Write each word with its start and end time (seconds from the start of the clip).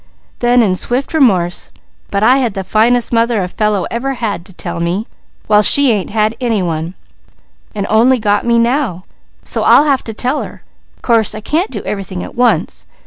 Then 0.39 0.63
in 0.63 0.73
swift 0.73 1.13
remorse: 1.13 1.71
"But 2.09 2.23
I 2.23 2.37
had 2.37 2.55
the 2.55 2.63
finest 2.63 3.13
mother 3.13 3.43
a 3.43 3.47
fellow 3.47 3.85
ever 3.91 4.15
had 4.15 4.47
to 4.47 4.51
tell 4.53 4.79
me, 4.79 5.05
while 5.45 5.61
she 5.61 5.91
ain't 5.91 6.09
had 6.09 6.35
any 6.41 6.63
one, 6.63 6.95
and 7.75 7.85
only 7.87 8.17
got 8.17 8.43
me 8.43 8.57
now, 8.57 9.03
so 9.43 9.61
I'll 9.61 9.83
have 9.85 10.03
to 10.05 10.13
tell 10.15 10.41
her; 10.41 10.63
course 11.03 11.35
I 11.35 11.39
can't 11.39 11.69
do 11.69 11.83
everything 11.83 12.23
at 12.23 12.33
once. 12.33 12.87